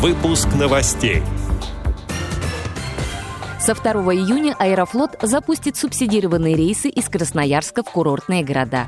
Выпуск 0.00 0.48
новостей. 0.58 1.22
Со 3.60 3.74
2 3.74 3.92
июня 4.14 4.56
Аэрофлот 4.58 5.18
запустит 5.20 5.76
субсидированные 5.76 6.56
рейсы 6.56 6.88
из 6.88 7.06
Красноярска 7.10 7.82
в 7.82 7.90
курортные 7.90 8.42
города. 8.42 8.86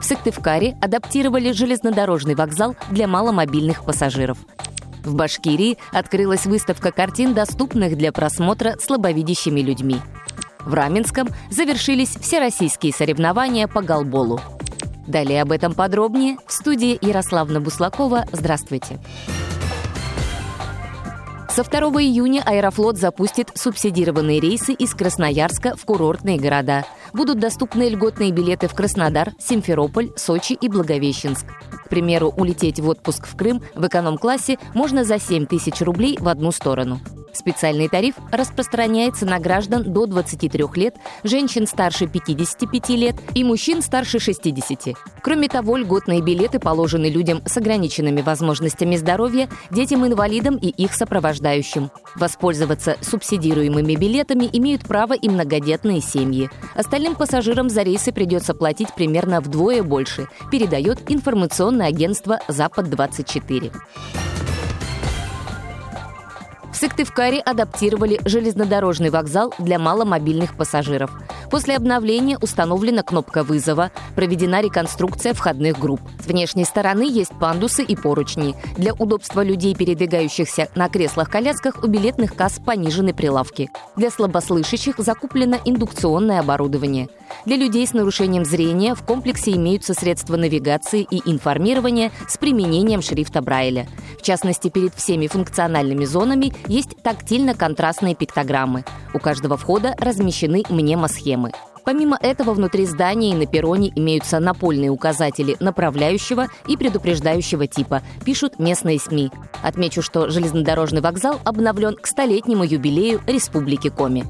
В 0.00 0.04
Сыктывкаре 0.04 0.76
адаптировали 0.82 1.52
железнодорожный 1.52 2.34
вокзал 2.34 2.74
для 2.90 3.06
маломобильных 3.06 3.84
пассажиров. 3.84 4.38
В 5.04 5.14
Башкирии 5.14 5.78
открылась 5.92 6.46
выставка 6.46 6.90
картин, 6.90 7.32
доступных 7.32 7.96
для 7.96 8.10
просмотра 8.10 8.76
слабовидящими 8.80 9.60
людьми. 9.60 9.98
В 10.58 10.74
Раменском 10.74 11.28
завершились 11.52 12.16
всероссийские 12.16 12.92
соревнования 12.92 13.68
по 13.68 13.82
голболу. 13.82 14.40
Далее 15.06 15.42
об 15.42 15.52
этом 15.52 15.74
подробнее 15.74 16.38
в 16.44 16.52
студии 16.52 16.98
Ярославна 17.00 17.60
Буслакова. 17.60 18.24
Здравствуйте. 18.32 18.98
Со 21.50 21.64
2 21.64 21.80
июня 22.00 22.44
Аэрофлот 22.46 22.96
запустит 22.96 23.50
субсидированные 23.56 24.38
рейсы 24.38 24.72
из 24.72 24.94
Красноярска 24.94 25.74
в 25.76 25.84
курортные 25.84 26.38
города. 26.38 26.84
Будут 27.12 27.40
доступны 27.40 27.88
льготные 27.88 28.30
билеты 28.30 28.68
в 28.68 28.74
Краснодар, 28.74 29.32
Симферополь, 29.40 30.12
Сочи 30.14 30.52
и 30.52 30.68
Благовещенск. 30.68 31.46
К 31.84 31.88
примеру, 31.88 32.32
улететь 32.36 32.78
в 32.78 32.88
отпуск 32.88 33.26
в 33.26 33.36
Крым 33.36 33.62
в 33.74 33.84
эконом-классе 33.84 34.58
можно 34.74 35.02
за 35.02 35.18
7 35.18 35.46
тысяч 35.46 35.80
рублей 35.80 36.16
в 36.20 36.28
одну 36.28 36.52
сторону. 36.52 37.00
Специальный 37.32 37.88
тариф 37.88 38.14
распространяется 38.32 39.26
на 39.26 39.38
граждан 39.38 39.84
до 39.84 40.06
23 40.06 40.64
лет, 40.74 40.96
женщин 41.24 41.66
старше 41.66 42.06
55 42.06 42.88
лет 42.90 43.16
и 43.34 43.44
мужчин 43.44 43.82
старше 43.82 44.18
60. 44.18 44.96
Кроме 45.22 45.48
того, 45.48 45.76
льготные 45.76 46.22
билеты 46.22 46.58
положены 46.58 47.06
людям 47.06 47.42
с 47.46 47.56
ограниченными 47.56 48.20
возможностями 48.22 48.96
здоровья, 48.96 49.48
детям-инвалидам 49.70 50.56
и 50.56 50.68
их 50.68 50.94
сопровождающим. 50.94 51.90
Воспользоваться 52.16 52.96
субсидируемыми 53.00 53.94
билетами 53.94 54.48
имеют 54.52 54.82
право 54.82 55.12
и 55.12 55.28
многодетные 55.28 56.00
семьи. 56.00 56.50
Остальным 56.74 57.14
пассажирам 57.14 57.68
за 57.68 57.82
рейсы 57.82 58.12
придется 58.12 58.54
платить 58.54 58.94
примерно 58.94 59.40
вдвое 59.40 59.82
больше, 59.82 60.26
передает 60.50 61.10
информационное 61.10 61.86
агентство 61.86 62.40
«Запад-24». 62.48 63.72
Сыктывкаре 66.80 67.40
адаптировали 67.40 68.18
железнодорожный 68.24 69.10
вокзал 69.10 69.52
для 69.58 69.78
маломобильных 69.78 70.56
пассажиров. 70.56 71.10
После 71.50 71.76
обновления 71.76 72.38
установлена 72.40 73.02
кнопка 73.02 73.44
вызова, 73.44 73.90
проведена 74.16 74.62
реконструкция 74.62 75.34
входных 75.34 75.78
групп. 75.78 76.00
С 76.24 76.26
внешней 76.26 76.64
стороны 76.64 77.06
есть 77.06 77.32
пандусы 77.38 77.82
и 77.82 77.96
поручни. 77.96 78.54
Для 78.78 78.94
удобства 78.94 79.44
людей, 79.44 79.74
передвигающихся 79.74 80.70
на 80.74 80.88
креслах-колясках, 80.88 81.84
у 81.84 81.86
билетных 81.86 82.34
касс 82.34 82.58
понижены 82.64 83.12
прилавки. 83.12 83.68
Для 83.96 84.10
слабослышащих 84.10 84.94
закуплено 84.96 85.58
индукционное 85.62 86.40
оборудование. 86.40 87.10
Для 87.44 87.56
людей 87.56 87.86
с 87.86 87.92
нарушением 87.92 88.46
зрения 88.46 88.94
в 88.94 89.02
комплексе 89.02 89.52
имеются 89.52 89.92
средства 89.92 90.36
навигации 90.36 91.06
и 91.10 91.30
информирования 91.30 92.10
с 92.26 92.38
применением 92.38 93.02
шрифта 93.02 93.42
Брайля. 93.42 93.86
В 94.18 94.22
частности, 94.22 94.68
перед 94.68 94.94
всеми 94.94 95.26
функциональными 95.26 96.06
зонами 96.06 96.52
есть 96.70 96.96
тактильно-контрастные 97.02 98.14
пиктограммы. 98.14 98.84
У 99.12 99.18
каждого 99.18 99.56
входа 99.56 99.94
размещены 99.98 100.62
мнемосхемы. 100.70 101.50
Помимо 101.84 102.16
этого, 102.20 102.54
внутри 102.54 102.86
здания 102.86 103.32
и 103.32 103.34
на 103.34 103.46
перроне 103.46 103.90
имеются 103.96 104.38
напольные 104.38 104.90
указатели 104.90 105.56
направляющего 105.58 106.46
и 106.68 106.76
предупреждающего 106.76 107.66
типа, 107.66 108.02
пишут 108.24 108.60
местные 108.60 109.00
СМИ. 109.00 109.32
Отмечу, 109.62 110.00
что 110.00 110.30
железнодорожный 110.30 111.00
вокзал 111.00 111.40
обновлен 111.44 111.96
к 111.96 112.06
столетнему 112.06 112.62
юбилею 112.62 113.20
Республики 113.26 113.88
Коми. 113.88 114.24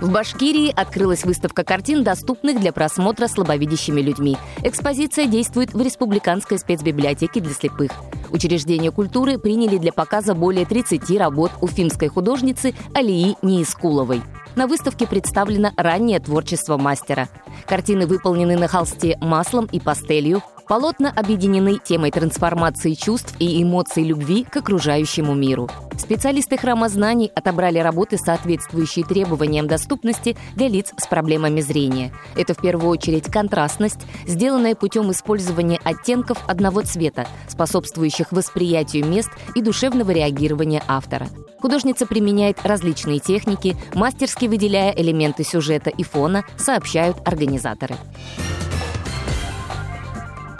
В 0.00 0.10
Башкирии 0.10 0.72
открылась 0.74 1.24
выставка 1.24 1.62
картин, 1.64 2.02
доступных 2.02 2.60
для 2.60 2.72
просмотра 2.72 3.28
слабовидящими 3.28 4.00
людьми. 4.00 4.36
Экспозиция 4.62 5.26
действует 5.26 5.72
в 5.72 5.80
Республиканской 5.80 6.58
спецбиблиотеке 6.58 7.40
для 7.40 7.54
слепых. 7.54 7.92
Учреждения 8.34 8.90
культуры 8.90 9.38
приняли 9.38 9.78
для 9.78 9.92
показа 9.92 10.34
более 10.34 10.66
30 10.66 11.08
работ 11.18 11.52
уфимской 11.60 12.08
художницы 12.08 12.74
Алии 12.92 13.36
Неискуловой. 13.42 14.22
На 14.56 14.66
выставке 14.66 15.06
представлено 15.06 15.70
раннее 15.76 16.18
творчество 16.18 16.76
мастера. 16.76 17.28
Картины 17.64 18.08
выполнены 18.08 18.58
на 18.58 18.66
холсте 18.66 19.16
маслом 19.20 19.68
и 19.70 19.78
пастелью, 19.78 20.42
Полотна 20.68 21.12
объединены 21.14 21.78
темой 21.82 22.10
трансформации 22.10 22.94
чувств 22.94 23.34
и 23.38 23.62
эмоций 23.62 24.02
любви 24.02 24.44
к 24.44 24.56
окружающему 24.56 25.34
миру. 25.34 25.68
Специалисты 25.98 26.56
храма 26.56 26.88
знаний 26.88 27.30
отобрали 27.34 27.78
работы, 27.78 28.16
соответствующие 28.16 29.04
требованиям 29.04 29.66
доступности 29.66 30.36
для 30.56 30.68
лиц 30.68 30.92
с 30.96 31.06
проблемами 31.06 31.60
зрения. 31.60 32.12
Это 32.34 32.54
в 32.54 32.58
первую 32.58 32.88
очередь 32.88 33.30
контрастность, 33.30 34.00
сделанная 34.26 34.74
путем 34.74 35.10
использования 35.10 35.78
оттенков 35.84 36.38
одного 36.46 36.80
цвета, 36.80 37.26
способствующих 37.46 38.32
восприятию 38.32 39.06
мест 39.06 39.30
и 39.54 39.60
душевного 39.60 40.12
реагирования 40.12 40.82
автора. 40.88 41.28
Художница 41.60 42.06
применяет 42.06 42.64
различные 42.64 43.18
техники, 43.18 43.76
мастерски 43.94 44.46
выделяя 44.46 44.92
элементы 44.92 45.44
сюжета 45.44 45.90
и 45.90 46.02
фона, 46.02 46.44
сообщают 46.56 47.16
организаторы. 47.26 47.96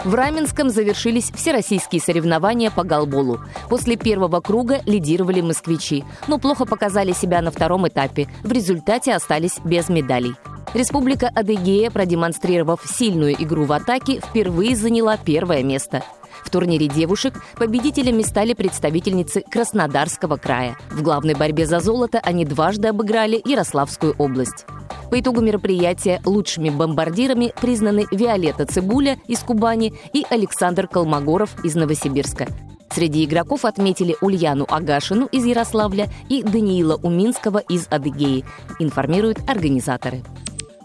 В 0.05 0.13
Раменском 0.13 0.69
завершились 0.69 1.31
всероссийские 1.31 1.99
соревнования 1.99 2.69
по 2.69 2.83
голболу. 2.83 3.39
После 3.69 3.95
первого 3.95 4.39
круга 4.39 4.81
лидировали 4.85 5.41
москвичи, 5.41 6.03
но 6.27 6.37
плохо 6.37 6.65
показали 6.65 7.11
себя 7.11 7.41
на 7.41 7.49
втором 7.49 7.87
этапе. 7.87 8.27
В 8.43 8.51
результате 8.51 9.15
остались 9.15 9.57
без 9.65 9.89
медалей. 9.89 10.35
Республика 10.75 11.31
Адыгея, 11.33 11.89
продемонстрировав 11.89 12.81
сильную 12.85 13.33
игру 13.33 13.65
в 13.65 13.71
атаке, 13.71 14.19
впервые 14.19 14.75
заняла 14.75 15.17
первое 15.17 15.63
место. 15.63 16.03
В 16.43 16.51
турнире 16.51 16.87
девушек 16.87 17.33
победителями 17.57 18.21
стали 18.21 18.53
представительницы 18.53 19.41
Краснодарского 19.49 20.37
края. 20.37 20.77
В 20.91 21.01
главной 21.01 21.33
борьбе 21.33 21.65
за 21.65 21.79
золото 21.79 22.19
они 22.19 22.45
дважды 22.45 22.89
обыграли 22.89 23.41
Ярославскую 23.43 24.13
область. 24.19 24.67
По 25.15 25.19
итогу 25.21 25.39
мероприятия 25.39 26.21
лучшими 26.25 26.69
бомбардирами 26.69 27.53
признаны 27.61 28.05
Виолетта 28.11 28.65
Цибуля 28.65 29.17
из 29.27 29.39
Кубани 29.39 29.93
и 30.11 30.25
Александр 30.29 30.89
Колмогоров 30.89 31.55
из 31.63 31.73
Новосибирска. 31.75 32.49
Среди 32.91 33.23
игроков 33.23 33.63
отметили 33.63 34.17
Ульяну 34.19 34.65
Агашину 34.67 35.27
из 35.27 35.45
Ярославля 35.45 36.09
и 36.27 36.43
Даниила 36.43 36.97
Уминского 37.01 37.59
из 37.59 37.87
Адыгеи, 37.89 38.43
информируют 38.79 39.39
организаторы. 39.49 40.21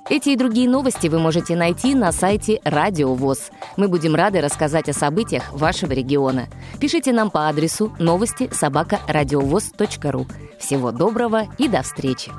Эти 0.09 0.29
и 0.29 0.37
другие 0.37 0.69
новости 0.69 1.09
вы 1.09 1.19
можете 1.19 1.57
найти 1.57 1.97
на 1.97 2.13
сайте 2.13 2.61
Радио 2.63 3.13
ВОЗ. 3.15 3.51
Мы 3.77 3.89
будем 3.89 4.15
рады 4.15 4.41
рассказать 4.41 4.89
о 4.89 4.93
событиях 4.93 5.53
вашего 5.53 5.91
региона. 5.91 6.47
Пишите 6.79 7.13
нам 7.13 7.33
по 7.33 7.49
адресу 7.49 7.93
новости 7.99 8.49
собака 8.53 9.01
ру. 9.09 10.29
Всего 10.61 10.93
доброго 10.93 11.49
и 11.59 11.67
до 11.67 11.83
встречи! 11.83 12.31